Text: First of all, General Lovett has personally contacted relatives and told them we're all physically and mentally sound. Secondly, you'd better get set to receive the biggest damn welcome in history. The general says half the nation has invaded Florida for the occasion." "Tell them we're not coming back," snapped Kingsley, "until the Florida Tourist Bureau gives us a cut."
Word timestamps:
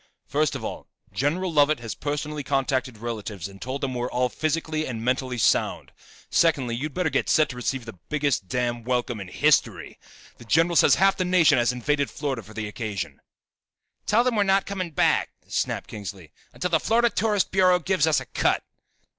First 0.25 0.55
of 0.55 0.63
all, 0.65 0.87
General 1.13 1.53
Lovett 1.53 1.79
has 1.79 1.93
personally 1.93 2.41
contacted 2.43 2.97
relatives 2.97 3.47
and 3.47 3.61
told 3.61 3.81
them 3.81 3.93
we're 3.93 4.09
all 4.09 4.29
physically 4.29 4.87
and 4.87 5.05
mentally 5.05 5.37
sound. 5.37 5.91
Secondly, 6.31 6.75
you'd 6.75 6.95
better 6.95 7.11
get 7.11 7.29
set 7.29 7.49
to 7.49 7.55
receive 7.55 7.85
the 7.85 7.99
biggest 8.09 8.47
damn 8.47 8.83
welcome 8.83 9.19
in 9.19 9.27
history. 9.27 9.99
The 10.39 10.45
general 10.45 10.75
says 10.75 10.95
half 10.95 11.17
the 11.17 11.23
nation 11.25 11.59
has 11.59 11.71
invaded 11.71 12.09
Florida 12.09 12.41
for 12.41 12.55
the 12.55 12.67
occasion." 12.67 13.21
"Tell 14.07 14.23
them 14.23 14.35
we're 14.35 14.41
not 14.41 14.65
coming 14.65 14.89
back," 14.89 15.29
snapped 15.47 15.87
Kingsley, 15.91 16.31
"until 16.51 16.71
the 16.71 16.79
Florida 16.79 17.11
Tourist 17.11 17.51
Bureau 17.51 17.77
gives 17.77 18.07
us 18.07 18.19
a 18.19 18.25
cut." 18.25 18.63